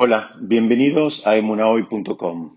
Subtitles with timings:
[0.00, 2.56] Hola, bienvenidos a emunahoy.com.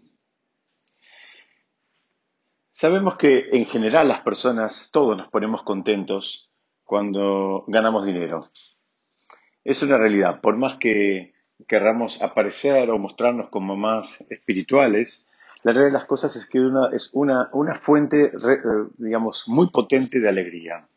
[2.72, 6.52] Sabemos que en general las personas, todos nos ponemos contentos
[6.84, 8.52] cuando ganamos dinero.
[9.64, 11.34] Es una realidad, por más que
[11.68, 15.28] querramos aparecer o mostrarnos como más espirituales,
[15.64, 19.72] la realidad de las cosas es que una, es una, una fuente, eh, digamos, muy
[19.72, 20.88] potente de alegría.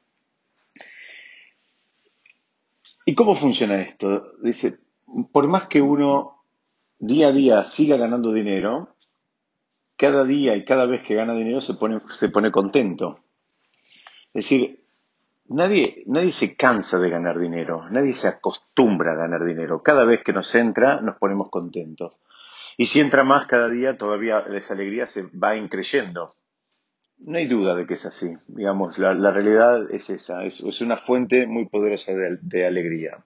[3.07, 4.35] ¿Y cómo funciona esto?
[4.43, 4.79] Dice,
[5.33, 6.34] por más que uno
[6.99, 8.97] día a día siga ganando dinero,
[9.97, 13.21] cada día y cada vez que gana dinero se pone, se pone contento.
[14.29, 14.85] Es decir,
[15.47, 19.83] nadie, nadie se cansa de ganar dinero, nadie se acostumbra a ganar dinero.
[19.83, 22.17] Cada vez que nos entra nos ponemos contentos.
[22.77, 26.35] Y si entra más cada día, todavía esa alegría se va increyendo.
[27.19, 28.37] No hay duda de que es así.
[28.49, 33.25] Digamos, la, realidad es esa, es, una fuente muy poderosa de alegría.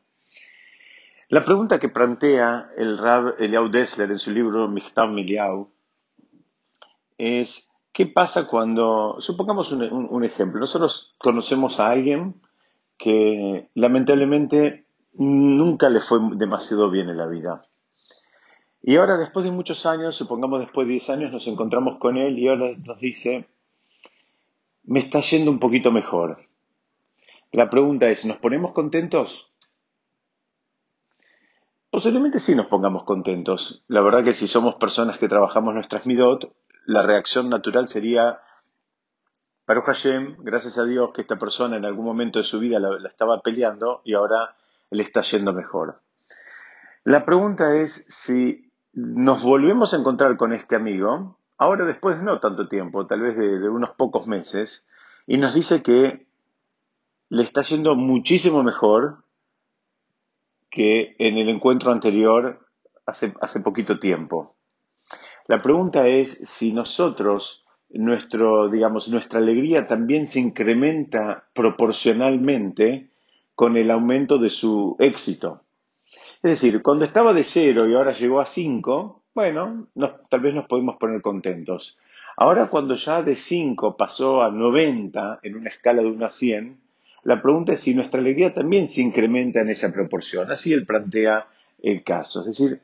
[1.30, 5.68] La pregunta que plantea el Rab Eliau Dessler en su libro Michtav Miliau
[7.18, 12.40] es, ¿qué pasa cuando, supongamos un, ejemplo, nosotros conocemos a alguien
[12.96, 17.66] que lamentablemente nunca le fue demasiado bien en la vida.
[18.82, 22.38] Y ahora, después de muchos años, supongamos después de 10 años, nos encontramos con él
[22.38, 23.46] y ahora nos dice,
[24.84, 26.46] me está yendo un poquito mejor.
[27.52, 29.52] La pregunta es, ¿nos ponemos contentos?
[31.90, 33.82] Posiblemente sí nos pongamos contentos.
[33.88, 36.52] La verdad que si somos personas que trabajamos nuestras midot,
[36.84, 38.40] la reacción natural sería,
[39.66, 43.08] Baruch Hashem, gracias a Dios que esta persona en algún momento de su vida la,
[43.08, 44.54] estaba peleando y ahora
[44.90, 46.00] le está yendo mejor.
[47.04, 52.38] La pregunta es si nos volvemos a encontrar con este amigo, ahora después de no
[52.38, 54.86] tanto tiempo, tal vez de unos pocos meses,
[55.26, 56.26] y nos dice que
[57.30, 59.24] le está yendo muchísimo mejor
[60.70, 62.66] que en el encuentro anterior
[63.06, 64.56] hace, hace poquito tiempo.
[65.46, 73.10] La pregunta es si nosotros, nuestro, digamos, nuestra alegría también se incrementa proporcionalmente
[73.54, 75.62] con el aumento de su éxito.
[76.42, 79.88] Es decir, cuando estaba de cero y ahora llegó a cinco, bueno,
[80.28, 81.96] tal vez nos podemos poner contentos.
[82.36, 86.80] Ahora cuando ya de cinco pasó a 90 en una escala de 1 a 100,
[87.28, 90.50] la pregunta es si nuestra alegría también se incrementa en esa proporción.
[90.50, 91.46] Así él plantea
[91.82, 92.40] el caso.
[92.40, 92.80] Es decir,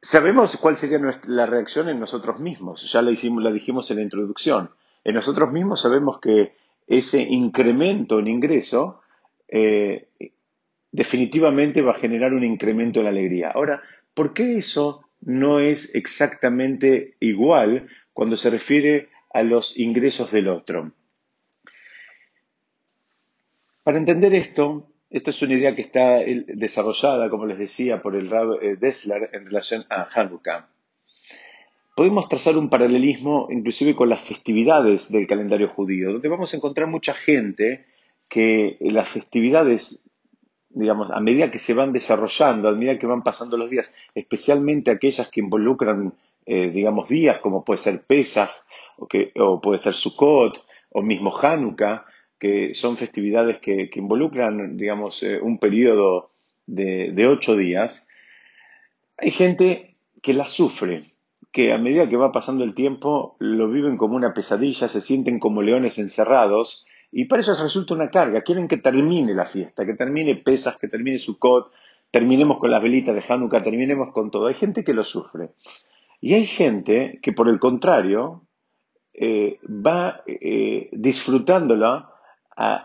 [0.00, 2.90] sabemos cuál sería la reacción en nosotros mismos.
[2.90, 4.70] Ya la, dijimos en la introducción.
[5.04, 6.54] En nosotros mismos sabemos que
[6.86, 9.02] ese incremento en ingreso
[9.48, 10.08] eh,
[10.92, 13.50] definitivamente va a generar un incremento en la alegría.
[13.50, 13.82] Ahora,
[14.14, 20.92] ¿por qué eso no es exactamente igual cuando se refiere a los ingresos del otro?
[23.82, 28.30] Para entender esto, esta es una idea que está desarrollada, como les decía, por el
[28.30, 30.68] Rab eh, Dessler en relación a Hanukkah.
[31.96, 36.86] Podemos trazar un paralelismo inclusive con las festividades del calendario judío, donde vamos a encontrar
[36.86, 37.84] mucha gente
[38.28, 40.02] que las festividades,
[40.70, 44.90] digamos, a medida que se van desarrollando, a medida que van pasando los días, especialmente
[44.90, 46.14] aquellas que involucran,
[46.46, 48.50] eh, digamos, días como puede ser Pesach
[48.96, 49.08] o,
[49.40, 52.06] o puede ser Sukkot o mismo Hanukkah,
[52.42, 56.32] que son festividades que, involucran, digamos, eh, un periodo
[56.66, 58.08] de, ocho días,
[59.16, 61.12] hay gente que las sufre,
[61.52, 65.38] que a medida que va pasando el tiempo lo viven como una pesadilla, se sienten
[65.38, 68.42] como leones encerrados y para eso resulta una carga.
[68.42, 71.70] Quieren que termine la fiesta, que termine Pesas, que termine Sukkot,
[72.10, 74.48] terminemos con las velitas de Hanukkah, terminemos con todo.
[74.48, 75.50] Hay gente que lo sufre.
[76.20, 78.42] Y hay gente que, por el contrario,
[79.14, 82.11] eh, va eh, disfrutándola
[82.56, 82.84] a,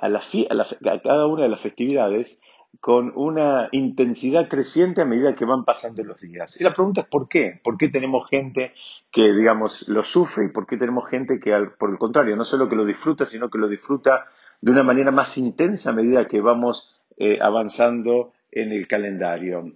[1.04, 2.40] cada una de las festividades
[2.80, 6.60] con una intensidad creciente a medida que van pasando los días.
[6.60, 7.60] Y la pregunta es ¿por qué?
[7.64, 8.74] ¿Por qué tenemos gente
[9.12, 12.70] que, digamos, lo sufre y por qué tenemos gente que, por el contrario, no solo
[12.70, 14.26] que lo disfruta, sino que lo disfruta
[14.62, 19.74] de una manera más intensa a medida que vamos eh, avanzando en el calendario?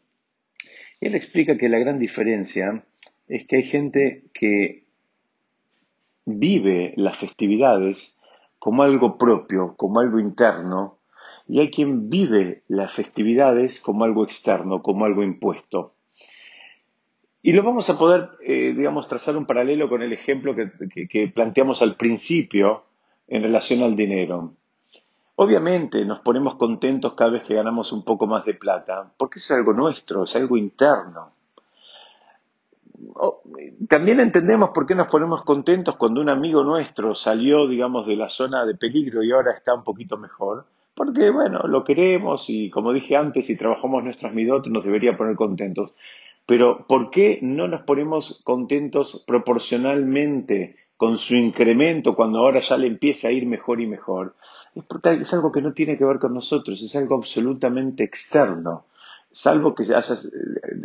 [1.02, 2.86] él explica que la gran diferencia
[3.28, 4.86] es que hay gente que
[6.26, 8.16] vive las festividades
[8.62, 11.00] como algo propio, como algo interno,
[11.48, 15.96] y hay quien vive las festividades como algo externo, como algo impuesto.
[17.42, 21.82] Y lo vamos a poder, eh, digamos, trazar un paralelo con el ejemplo que, planteamos
[21.82, 22.84] al principio
[23.28, 24.54] en relación al dinero.
[25.38, 29.50] Obviamente nos ponemos contentos cada vez que ganamos un poco más de plata, porque es
[29.50, 31.32] algo nuestro, es algo interno.
[33.88, 38.30] También entendemos por qué nos ponemos contentos cuando un amigo nuestro salió, digamos, de la
[38.30, 42.94] zona de peligro y ahora está un poquito mejor, porque, bueno, lo queremos y, como
[42.94, 45.94] dije antes, si trabajamos nuestras midot nos debería poner contentos.
[46.46, 52.88] Pero, ¿por qué no nos ponemos contentos proporcionalmente con su incremento cuando ahora ya le
[52.88, 54.36] empieza a ir mejor y mejor?
[54.76, 58.86] Es, porque es algo que no tiene que ver con nosotros, es algo absolutamente externo.
[59.32, 59.84] Salvo que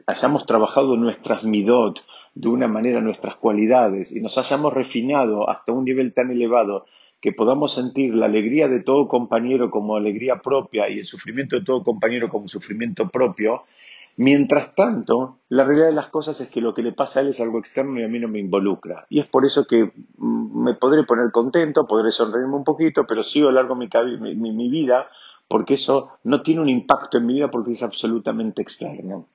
[0.06, 2.00] hayamos trabajado nuestras midot
[2.34, 6.84] de una manera, nuestras cualidades, y nos hayamos refinado hasta un nivel tan elevado
[7.20, 11.64] que podamos sentir la alegría de todo compañero como alegría propia y el sufrimiento de
[11.64, 13.62] todo compañero como sufrimiento propio,
[14.16, 17.30] mientras tanto, la realidad de las cosas es que lo que le pasa a él
[17.30, 19.06] es algo externo y a mí no me involucra.
[19.08, 23.24] Y es por eso que mm, me podré poner contento, podré sonreírme un poquito, pero
[23.24, 23.88] sigo largo mi,
[24.20, 25.08] mi, mi vida
[25.48, 29.28] porque eso no tiene un impacto en mi vida porque es absolutamente externo.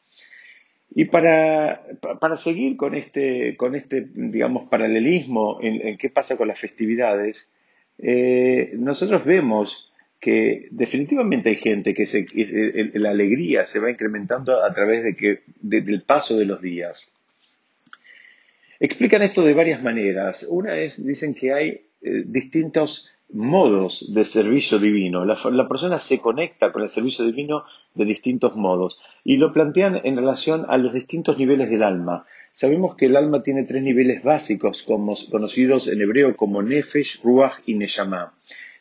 [0.94, 1.86] Y para,
[2.20, 7.52] para seguir con este, con este, digamos, paralelismo en, en qué pasa con las festividades,
[7.98, 12.06] eh, nosotros vemos que definitivamente hay gente que
[12.94, 17.16] la alegría se va incrementando a través de que, del paso de los días.
[18.80, 20.46] Explican esto de varias maneras.
[20.50, 21.70] Una es, dicen que hay
[22.02, 25.26] eh, distintos modos de servicio divino.
[25.26, 27.64] La, persona se conecta con el servicio divino
[27.94, 32.26] de distintos modos y lo plantean en relación a los distintos niveles del alma.
[32.52, 37.76] Sabemos que el alma tiene tres niveles básicos, conocidos en hebreo como Nefesh, Ruach y
[37.76, 38.34] Neshama,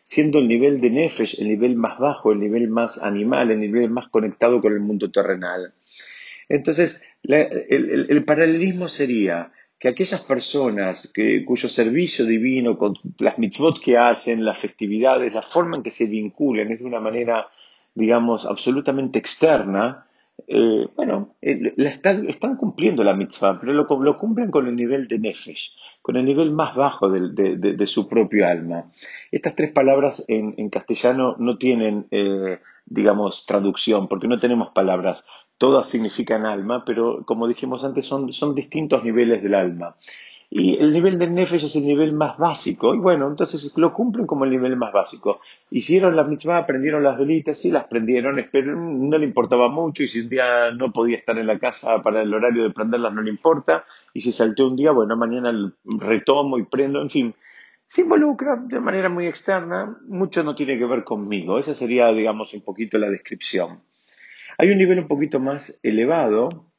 [0.05, 3.91] siendo el nivel de Nefesh el nivel más bajo, el nivel más animal, el nivel
[3.91, 5.73] más conectado con el mundo terrenal.
[6.49, 11.11] Entonces, el, paralelismo sería que aquellas personas
[11.47, 16.07] cuyo servicio divino, con las mitzvot que hacen, las festividades, la forma en que se
[16.07, 17.49] vinculan es de una manera,
[17.95, 20.07] digamos, absolutamente externa,
[20.47, 25.73] eh, bueno, eh, están, cumpliendo la mitzvah, pero lo, cumplen con el nivel de nefesh,
[26.03, 28.91] con el nivel más bajo de, su propio alma.
[29.31, 35.25] Estas tres palabras en, castellano no tienen, eh, digamos, traducción, porque no tenemos palabras.
[35.61, 39.95] Todas significan alma, pero como dijimos antes, son, son distintos niveles del alma.
[40.49, 42.95] Y el nivel del Nefesh es el nivel más básico.
[42.95, 45.43] Y bueno, entonces lo cumplen como el nivel más básico.
[45.71, 50.03] Hicieron la mitzvah, aprendieron las velitas, sí las prendieron, pero no le importaba mucho.
[50.03, 53.13] Y si un día no podía estar en la casa para el horario de prenderlas,
[53.13, 53.85] no le importa.
[54.15, 55.53] Y si saltó un día, bueno, mañana
[55.85, 57.35] retomo y prendo, en fin.
[57.85, 61.59] Se involucra de manera muy externa, mucho no tiene que ver conmigo.
[61.59, 63.81] Esa sería, digamos, un poquito la descripción.
[64.61, 66.71] Hay un nivel un poquito más elevado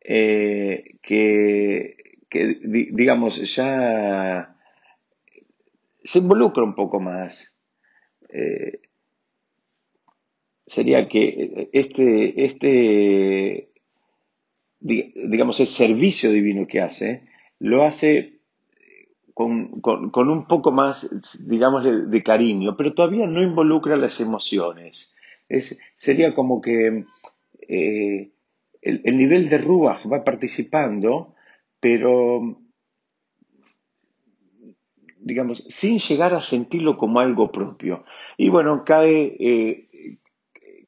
[0.00, 1.96] eh, que
[2.28, 4.56] digamos, ya
[6.02, 7.56] se involucra un poco más.
[8.28, 8.80] Eh,
[10.66, 13.70] sería que este, este,
[14.80, 17.28] digamos, el servicio divino que hace,
[17.60, 18.40] lo hace
[19.34, 25.15] con, un poco más, digamos, de, cariño, pero todavía no involucra las emociones.
[25.48, 27.04] Es, sería como que
[27.68, 28.30] eh,
[28.82, 31.34] el, nivel de Ruach va participando,
[31.80, 32.60] pero
[35.18, 38.04] digamos, sin llegar a sentirlo como algo propio.
[38.36, 40.18] Y bueno, cae, eh,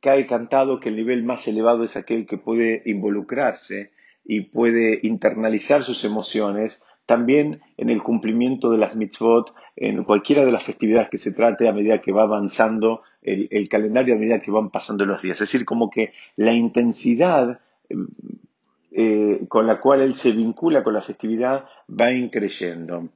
[0.01, 3.91] cae cantado que el nivel más elevado es aquel que puede involucrarse
[4.25, 10.53] y puede internalizar sus emociones también en el cumplimiento de las mitzvot, en cualquiera de
[10.53, 14.51] las festividades que se trate a medida que va avanzando el, calendario, a medida que
[14.51, 15.41] van pasando los días.
[15.41, 17.61] Es decir, como que la intensidad
[18.91, 23.09] eh, con la cual él se vincula con la festividad va increyendo.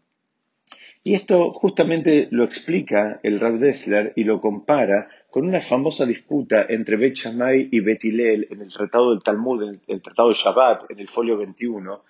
[1.04, 6.66] Y esto justamente lo explica el Rav Dessler y lo compara con una famosa disputa
[6.68, 10.34] entre Bet Shammai y Bet Hillel en el Tratado del Talmud, en el Tratado de
[10.36, 12.04] Shabbat, en el folio 21,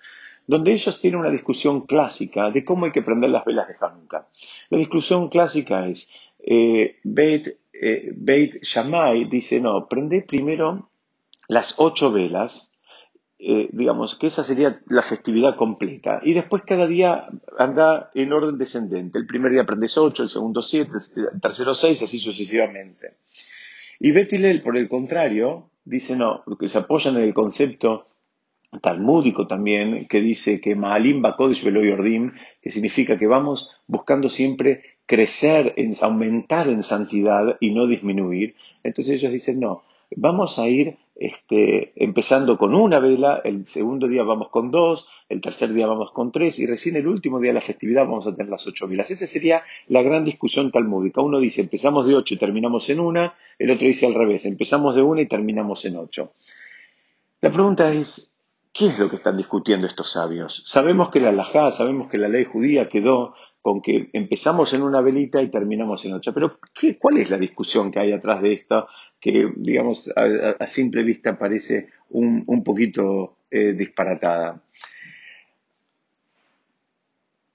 [0.45, 4.27] donde ellos tienen una discusión clásica de cómo hay que prender las velas de Hanukkah.
[4.69, 6.11] La discusión clásica es,
[6.45, 10.89] eh, Beit, eh, Beit Shammai dice, no, prende primero
[11.47, 12.73] las ocho velas
[13.45, 16.21] eh, digamos, que esa sería la festividad completa.
[16.23, 17.27] Y después cada día
[17.59, 19.19] anda en orden descendente.
[19.19, 23.15] El primer día aprendes ocho, el segundo siete, el tercero seis, así sucesivamente.
[23.99, 28.07] Y Betilel, por el contrario, dice no, que se apoyan en el concepto
[28.81, 35.73] talmúdico también, que dice que Maalim Bakodesh Veloyordim, que significa que vamos buscando siempre crecer,
[35.77, 38.55] en, aumentar en santidad y no disminuir.
[38.83, 39.83] Entonces ellos dicen, no,
[40.15, 45.41] vamos a ir este, empezando con una vela, el segundo día vamos con dos, el
[45.41, 48.35] tercer día vamos con tres y recién el último día de la festividad vamos a
[48.35, 49.11] tener las ocho velas.
[49.11, 51.21] Esa sería la gran discusión talmúdica.
[51.21, 54.95] Uno dice empezamos de ocho y terminamos en una, el otro dice al revés, empezamos
[54.95, 56.33] de una y terminamos en ocho.
[57.41, 58.35] La pregunta es,
[58.71, 60.63] ¿qué es lo que están discutiendo estos sabios?
[60.65, 64.99] Sabemos que la halajá, sabemos que la ley judía quedó con que empezamos en una
[64.99, 66.33] velita y terminamos en otra.
[66.33, 68.87] Pero, ¿qué, ¿cuál es la discusión que hay atrás de esto
[69.21, 74.61] que, digamos, a, simple vista parece un, poquito eh, disparatada?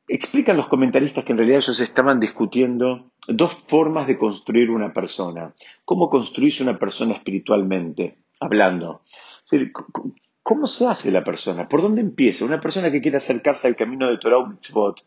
[0.09, 5.53] Explican los comentaristas que en realidad ellos estaban discutiendo dos formas de construir una persona.
[5.85, 9.03] ¿Cómo construirse una persona espiritualmente, hablando?
[10.43, 11.69] ¿Cómo se hace la persona?
[11.69, 12.47] ¿Por dónde empieza?
[12.47, 15.05] Una persona que quiere acercarse al camino de Torah Mitzvot,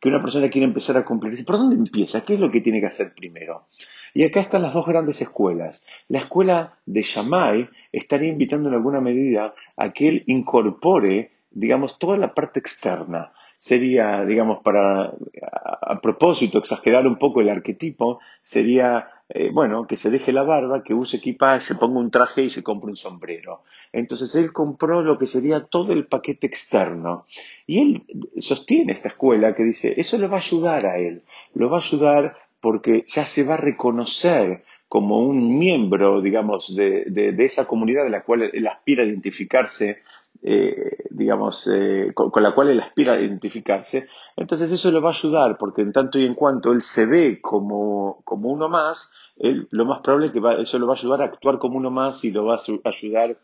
[0.00, 1.44] que una persona quiere empezar a cumplir.
[1.44, 2.24] ¿Por dónde empieza?
[2.24, 3.66] ¿Qué es lo que tiene que hacer primero?
[4.14, 5.84] Y acá están las dos grandes escuelas.
[6.08, 12.16] La escuela de Shammai estaría invitando en alguna medida a que él incorpore, digamos, toda
[12.16, 15.12] la parte externa, sería, digamos, para,
[15.82, 20.82] a, propósito, exagerar un poco el arquetipo, sería, eh, bueno, que se deje la barba,
[20.82, 23.62] que use equipaje, se ponga un traje y se compre un sombrero.
[23.92, 27.24] Entonces él compró lo que sería todo el paquete externo.
[27.66, 28.02] Y él
[28.38, 31.22] sostiene esta escuela que dice, eso lo va a ayudar a él,
[31.54, 37.04] lo va a ayudar porque ya se va a reconocer como un miembro, digamos, de,
[37.06, 40.02] de, esa comunidad de la cual él aspira a identificarse
[40.42, 45.12] eh, digamos, eh, con, la cual él aspira a identificarse, entonces eso le va a
[45.12, 49.68] ayudar, porque en tanto y en cuanto él se ve como, como uno más, él,
[49.70, 52.24] lo más probable es que eso lo va a ayudar a actuar como uno más
[52.24, 53.36] y lo va a ayudar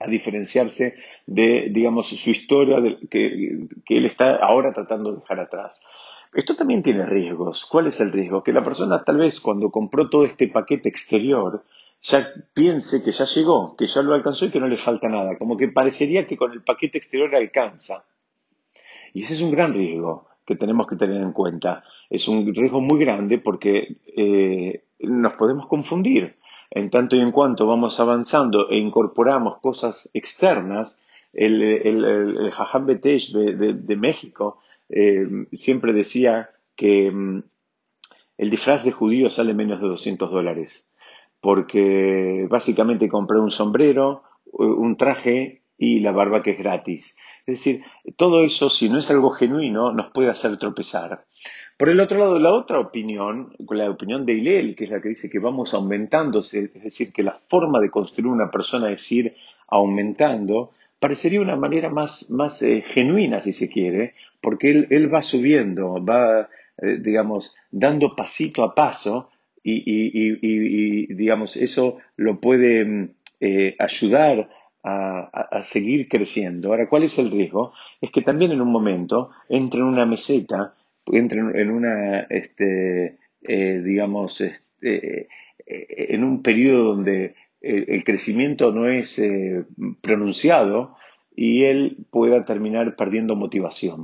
[0.00, 2.76] a diferenciarse de, digamos, su historia
[3.10, 5.86] que, que él está ahora tratando de dejar atrás.
[6.34, 7.64] Esto también tiene riesgos.
[7.64, 8.42] ¿Cuál es el riesgo?
[8.42, 11.62] Que la persona tal vez cuando compró todo este paquete exterior,
[12.04, 15.38] ya piense que ya llegó, que ya lo alcanzó y que no le falta nada,
[15.38, 18.04] como que parecería que con el paquete exterior alcanza.
[19.14, 21.82] Y ese es un gran riesgo que tenemos que tener en cuenta.
[22.10, 26.36] Es un riesgo muy grande porque eh, nos podemos confundir.
[26.70, 31.00] En tanto y en cuanto vamos avanzando e incorporamos cosas externas,
[31.32, 32.52] el, el, el,
[32.84, 34.58] Betesh de, México
[34.90, 37.42] eh, siempre decía que mm,
[38.38, 40.88] el disfraz de judío sale menos de 200 dólares
[41.44, 47.18] porque básicamente compré un sombrero, un traje y la barba que es gratis.
[47.40, 47.82] Es decir,
[48.16, 51.26] todo eso, si no es algo genuino, nos puede hacer tropezar.
[51.76, 55.10] Por el otro lado, la otra opinión, la opinión de Hillel, que es la que
[55.10, 59.34] dice que vamos aumentando, es decir, que la forma de construir una persona es ir
[59.68, 65.20] aumentando, parecería una manera más, más eh, genuina, si se quiere, porque él, él va
[65.20, 66.48] subiendo, va,
[66.78, 69.28] eh, digamos, dando pasito a paso
[69.64, 73.08] y, digamos, eso lo puede mm,
[73.40, 74.50] eh, ayudar
[74.82, 76.68] a, seguir creciendo.
[76.68, 77.72] Ahora, ¿cuál es el riesgo?
[78.02, 80.74] Es que también en un momento entre en una meseta,
[81.06, 83.16] entre en una, este,
[83.48, 85.28] eh, digamos, este,
[85.66, 89.18] eh, en un periodo donde el crecimiento no es
[90.02, 90.96] pronunciado
[91.34, 94.02] y él pueda terminar perdiendo motivación.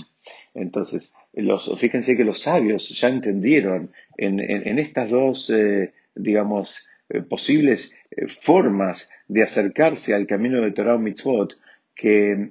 [0.54, 7.98] Entonces, los, fíjense que los sabios ya entendieron en, estas dos, eh, digamos, eh, posibles
[8.10, 11.56] eh, formas de acercarse al camino de Torah o Mitzvot,
[11.94, 12.50] que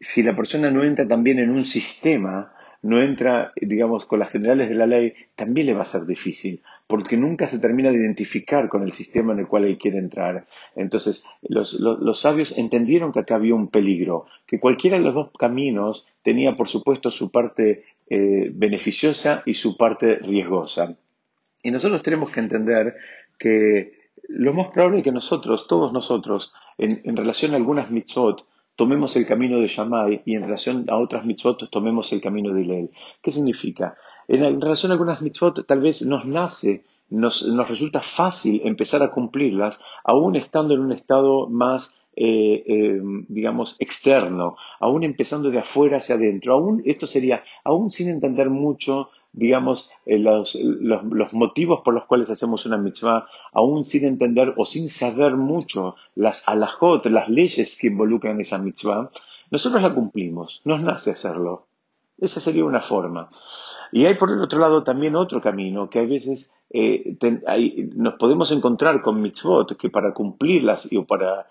[0.00, 2.54] si la persona no entra también en un sistema,
[2.86, 6.62] no entra, digamos, con las generales de la ley, también le va a ser difícil,
[6.86, 10.46] porque nunca se termina de identificar con el sistema en el cual él quiere entrar.
[10.76, 16.06] Entonces, los, sabios entendieron que acá había un peligro, que cualquiera de los dos caminos
[16.22, 20.96] tenía, por supuesto, su parte eh, beneficiosa y su parte riesgosa.
[21.62, 22.94] Y nosotros tenemos que entender
[23.38, 28.46] que lo más probable es que nosotros, todos nosotros, en, en relación a algunas mitzvot,
[28.76, 32.62] tomemos el camino de Shammai y en relación a otras mitzvot tomemos el camino de
[32.62, 32.90] Hillel.
[33.22, 33.96] ¿Qué significa?
[34.28, 39.10] En, relación a algunas mitzvot tal vez nos nace, nos, nos, resulta fácil empezar a
[39.10, 45.98] cumplirlas, aún estando en un estado más, eh, eh, digamos, externo, aún empezando de afuera
[45.98, 50.56] hacia adentro, aún, esto sería, aún sin entender mucho digamos, eh, los,
[51.32, 56.48] motivos por los cuales hacemos una mitzvah, aún sin entender o sin saber mucho las
[56.48, 59.10] alajot, las leyes que involucran esa mitzvah,
[59.50, 61.66] nosotros la cumplimos, nos nace hacerlo.
[62.18, 63.28] Esa sería una forma.
[63.92, 67.16] Y hay por el otro lado también otro camino, que a veces eh,
[67.94, 71.46] nos podemos encontrar con mitzvot que para cumplirlas y, para,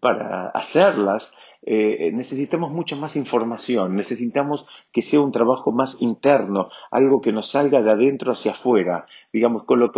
[0.00, 7.20] para hacerlas eh, necesitamos mucha más información, necesitamos que sea un trabajo más interno, algo
[7.20, 9.06] que nos salga de adentro hacia afuera.
[9.32, 9.92] Digamos, con lo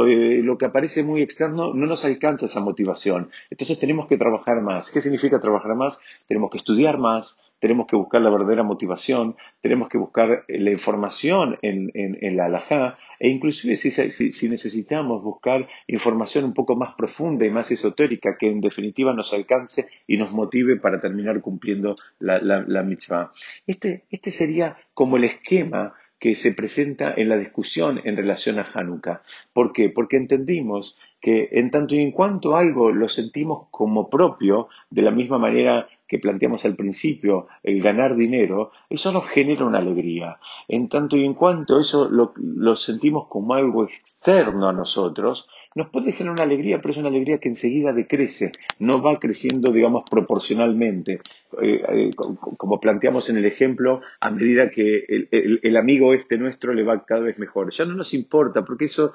[0.59, 3.31] que aparece muy externo no nos alcanza esa motivación.
[3.51, 4.91] Entonces tenemos que trabajar más.
[4.91, 6.03] ¿Qué significa trabajar más?
[6.27, 10.71] Tenemos que estudiar más, tenemos que buscar la verdadera motivación, tenemos que buscar eh, la
[10.71, 11.91] información en,
[12.37, 18.37] la alajá e inclusive si, necesitamos buscar información un poco más profunda y más esotérica
[18.39, 23.33] que en definitiva nos alcance y nos motive para terminar cumpliendo la, la, mitzvah.
[23.67, 28.71] Este, este sería como el esquema que se presenta en la discusión en relación a
[28.75, 29.23] Hanukkah.
[29.55, 29.89] ¿Por qué?
[29.89, 35.11] Porque entendimos que en tanto y en cuanto algo lo sentimos como propio, de la
[35.11, 40.41] misma manera que planteamos al principio, el ganar dinero, eso nos genera una alegría.
[40.67, 45.89] En tanto y en cuanto eso lo, lo sentimos como algo externo a nosotros, nos
[45.91, 50.05] puede generar una alegría, pero es una alegría que enseguida decrece, no va creciendo, digamos,
[50.11, 51.21] proporcionalmente.
[51.63, 56.85] Eh, eh, como planteamos en el ejemplo, a medida que el, amigo este nuestro le
[56.85, 57.73] va cada vez mejor.
[57.73, 59.15] Ya no nos importa, porque eso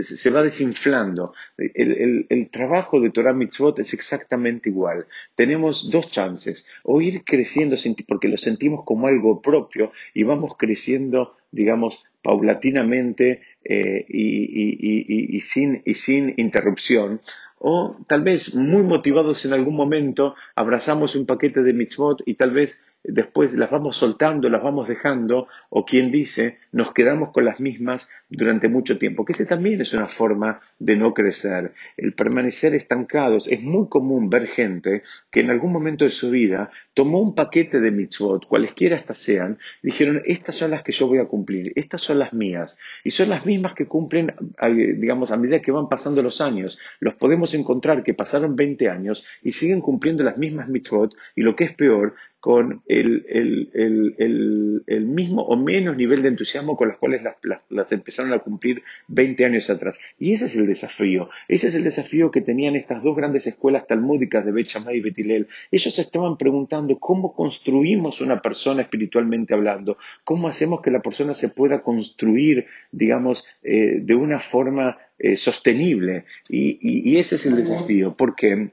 [0.00, 1.32] se va desinflando.
[1.56, 5.06] El, trabajo de Torah Mitzvot es exactamente igual.
[5.34, 7.76] Tenemos dos chances, o ir creciendo
[8.06, 15.94] porque lo sentimos como algo propio y vamos creciendo digamos, paulatinamente eh, y, sin, y
[15.94, 17.20] sin interrupción,
[17.58, 22.52] o tal vez muy motivados en algún momento abrazamos un paquete de mitzvot y tal
[22.52, 27.58] vez después las vamos soltando, las vamos dejando, o quien dice, nos quedamos con las
[27.58, 32.74] mismas durante mucho tiempo, que ese también es una forma de no crecer, el permanecer
[32.74, 33.48] estancados.
[33.48, 37.80] Es muy común ver gente que en algún momento de su vida tomó un paquete
[37.80, 42.02] de mitzvot, cualesquiera estas sean, dijeron, estas son las que yo voy a cumplir, estas
[42.02, 44.34] son las mías, y son las mismas que cumplen,
[44.96, 46.78] digamos, a medida que van pasando los años.
[47.00, 51.56] Los podemos encontrar que pasaron 20 años y siguen cumpliendo las mismas mitzvot, y lo
[51.56, 53.24] que es peor, con el,
[55.06, 57.22] mismo o menos nivel de entusiasmo con los cuales
[57.68, 60.00] las, empezaron a cumplir 20 años atrás.
[60.18, 61.28] Y ese es el desafío.
[61.48, 65.48] Ese es el desafío que tenían estas dos grandes escuelas talmúdicas de Bet y Betilel.
[65.70, 71.48] Ellos estaban preguntando cómo construimos una persona espiritualmente hablando, cómo hacemos que la persona se
[71.48, 76.24] pueda construir, digamos, eh, de una forma eh, sostenible.
[76.48, 78.70] Y, y, ese es el desafío, porque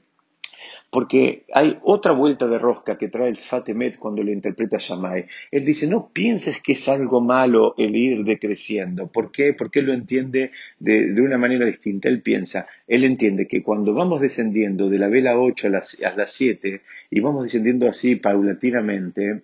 [0.96, 5.26] porque hay otra vuelta de rosca que trae el Sfatemet cuando lo interpreta Shammai.
[5.50, 9.06] Él dice, no pienses que es algo malo el ir decreciendo.
[9.06, 9.52] ¿Por qué?
[9.52, 12.08] Porque él lo entiende de, una manera distinta.
[12.08, 16.16] Él piensa, él entiende que cuando vamos descendiendo de la vela 8 a las, a
[16.16, 19.42] las 7 y vamos descendiendo así paulatinamente,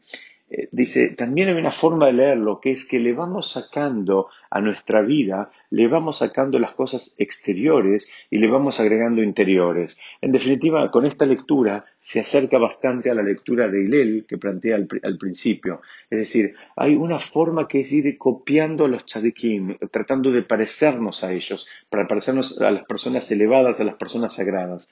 [0.55, 4.61] eh, dice, también hay una forma de leerlo, que es que le vamos sacando a
[4.61, 9.99] nuestra vida, le vamos sacando las cosas exteriores y le vamos agregando interiores.
[10.21, 14.77] En definitiva, con esta lectura se acerca bastante a la lectura de Hillel que plantea
[14.77, 15.81] al, principio.
[16.11, 21.25] Es decir, hay una forma que es ir copiando a los tzadikim, tratando de parecernos
[21.25, 24.91] a ellos, para parecernos a las personas elevadas, a las personas sagradas.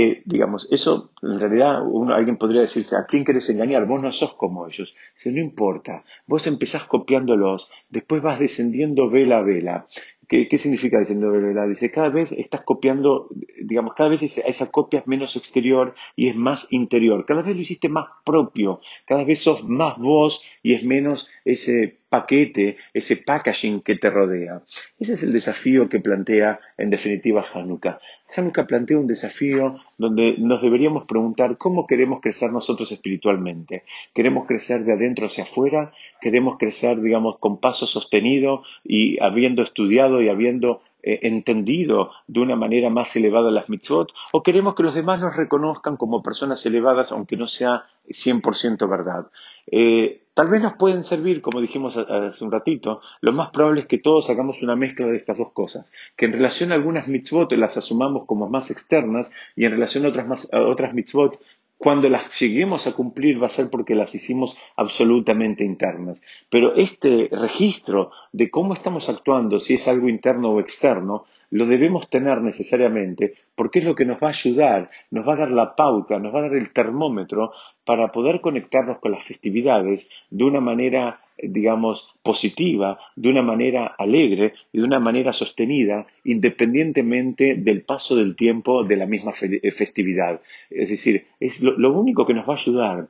[0.00, 1.82] Eh, digamos, eso en realidad
[2.14, 3.84] alguien podría decirse, ¿a quién querés engañar?
[3.84, 4.94] Vos no sos como ellos.
[5.16, 9.88] Si no importa, vos empezás copiándolos, después vas descendiendo vela a vela.
[10.28, 11.66] ¿Qué, significa descendiendo vela a vela?
[11.66, 13.28] Dice, cada vez estás copiando,
[13.60, 17.26] digamos, cada vez esa, copia es menos exterior y es más interior.
[17.26, 21.98] Cada vez lo hiciste más propio, cada vez sos más vos y es menos ese
[22.08, 24.62] paquete, ese packaging que te rodea.
[24.98, 28.00] Ese es el desafío que plantea en definitiva Hanukkah.
[28.34, 33.84] Hanukkah plantea un desafío donde nos deberíamos preguntar cómo queremos crecer nosotros espiritualmente.
[34.14, 35.92] ¿Queremos crecer de adentro hacia afuera?
[36.20, 42.56] ¿Queremos crecer, digamos, con paso sostenido y habiendo estudiado y habiendo eh, entendido de una
[42.56, 44.12] manera más elevada las mitzvot?
[44.32, 49.26] ¿O queremos que los demás nos reconozcan como personas elevadas aunque no sea 100% verdad?
[49.70, 53.86] Eh, tal vez nos pueden servir, como dijimos hace un ratito, lo más probable es
[53.86, 57.52] que todos hagamos una mezcla de estas dos cosas, que en relación a algunas mitzvot
[57.52, 61.38] las asumamos como más externas y en relación a otras, a otras mitzvot
[61.78, 66.20] cuando las lleguemos a cumplir va a ser porque las hicimos absolutamente internas.
[66.50, 72.10] Pero este registro de cómo estamos actuando, si es algo interno o externo, lo debemos
[72.10, 75.74] tener necesariamente porque es lo que nos va a ayudar, nos va a dar la
[75.74, 77.52] pauta, nos va a dar el termómetro
[77.84, 84.54] para poder conectarnos con las festividades de una manera, digamos, positiva, de una manera alegre
[84.72, 90.40] y de una manera sostenida, independientemente del paso del tiempo de la misma eh, festividad.
[90.70, 93.08] Es decir, es lo, único que nos va a ayudar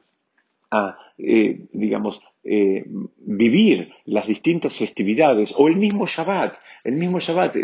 [0.70, 2.84] a, eh, digamos, eh,
[3.18, 6.56] vivir las distintas festividades o el mismo Shabbat.
[6.84, 7.56] El mismo Shabbat,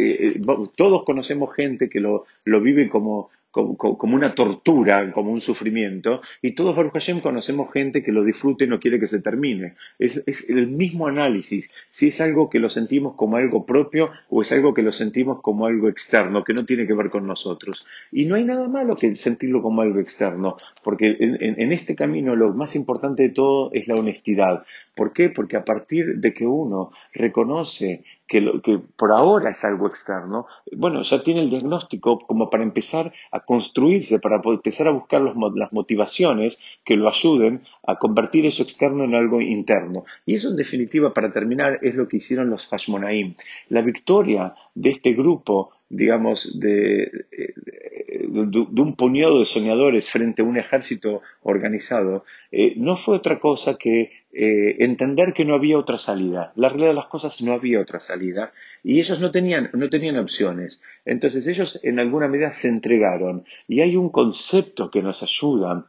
[0.77, 6.53] todos conocemos gente que lo, lo vive como, como, una tortura, como un sufrimiento, y
[6.53, 9.75] todos, Baruch Hashem, conocemos gente que lo disfrute y no quiere que se termine.
[9.99, 14.51] Es, el mismo análisis, si es algo que lo sentimos como algo propio o es
[14.51, 17.87] algo que lo sentimos como algo externo, que no tiene que ver con nosotros.
[18.11, 22.53] Y no hay nada malo que sentirlo como algo externo, porque en este camino lo
[22.55, 24.64] más importante de todo es la honestidad.
[24.97, 25.29] ¿Por qué?
[25.29, 30.46] Porque a partir de que uno reconoce que, lo, que por ahora es algo externo,
[30.72, 35.72] bueno, ya tiene el diagnóstico como para empezar a construirse, para empezar a buscar las
[35.72, 40.04] motivaciones que lo ayuden a convertir eso externo en algo interno.
[40.24, 43.34] Y eso, en definitiva, para terminar, es lo que hicieron los Hashmonaim.
[43.68, 50.57] La victoria de este grupo digamos, de, de, un puñado de soñadores frente a un
[50.57, 56.53] ejército organizado, eh, no fue otra cosa que eh, entender que no había otra salida.
[56.57, 60.18] La realidad de las cosas no había otra salida y ellos no tenían, no tenían
[60.18, 60.83] opciones.
[61.05, 65.87] Entonces ellos en alguna medida se entregaron y hay un concepto que nos ayuda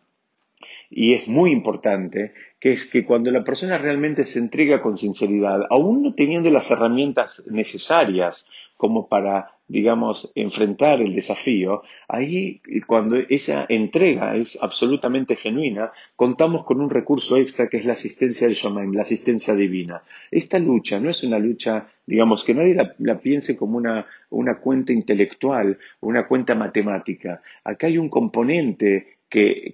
[0.89, 5.61] y es muy importante, que es que cuando la persona realmente se entrega con sinceridad,
[5.69, 13.65] aún no teniendo las herramientas necesarias como para, digamos, enfrentar el desafío, ahí cuando esa
[13.69, 18.93] entrega es absolutamente genuina, contamos con un recurso extra que es la asistencia del Shomaim,
[18.93, 20.03] la asistencia divina.
[20.29, 24.91] Esta lucha no es una lucha, digamos, que nadie la, piense como una, una cuenta
[24.91, 27.41] intelectual, una cuenta matemática.
[27.63, 29.14] Acá hay un componente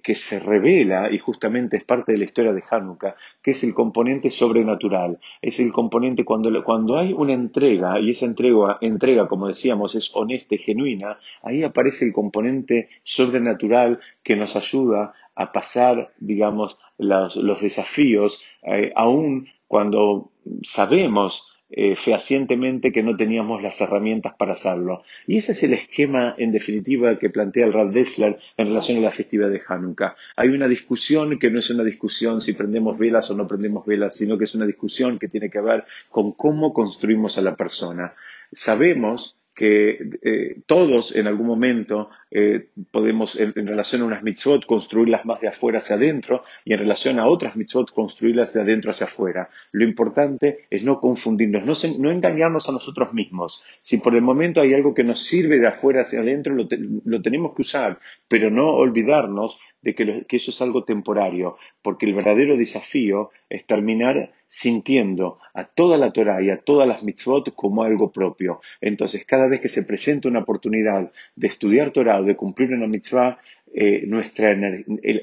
[0.02, 3.74] que, se revela, y justamente es parte de la historia de Hanukkah, que es el
[3.74, 5.20] componente sobrenatural.
[5.40, 10.10] Es el componente cuando, cuando hay una entrega, y esa entrega, entrega, como decíamos, es
[10.14, 17.60] honesta y genuina, ahí aparece el componente sobrenatural que nos ayuda a pasar, digamos, los,
[17.60, 20.32] desafíos, eh, aún cuando
[20.64, 25.04] sabemos eh, fehacientemente que no teníamos las herramientas para hacerlo.
[25.26, 29.00] Y ese es el esquema, en definitiva, que plantea el Rav Dessler en relación a
[29.00, 30.14] la festividad de Hanukkah.
[30.36, 34.14] Hay una discusión que no es una discusión si prendemos velas o no prendemos velas,
[34.14, 38.14] sino que es una discusión que tiene que ver con cómo construimos a la persona.
[38.52, 45.24] Sabemos que eh, todos en algún momento eh, podemos, en, relación a unas mitzvot, construirlas
[45.24, 49.06] más de afuera hacia adentro y en relación a otras mitzvot, construirlas de adentro hacia
[49.06, 49.50] afuera.
[49.70, 53.62] Lo importante es no confundirnos, no, engañarnos a nosotros mismos.
[53.80, 57.54] Si por el momento hay algo que nos sirve de afuera hacia adentro, lo tenemos
[57.54, 63.30] que usar, pero no olvidarnos de que, eso es algo temporario, porque el verdadero desafío
[63.50, 68.60] es terminar sintiendo a toda la Torah y a todas las mitzvot como algo propio.
[68.82, 72.86] Entonces, cada vez que se presenta una oportunidad de estudiar Torah o de cumplir una
[72.86, 73.38] mitzvah,
[73.72, 74.54] eh, nuestra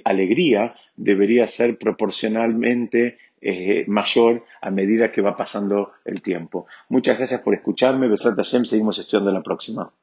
[0.04, 6.66] alegría debería ser proporcionalmente eh, mayor a medida que va pasando el tiempo.
[6.90, 8.08] Muchas gracias por escucharme.
[8.08, 9.94] Besat Hashem, seguimos estudiando la próxima.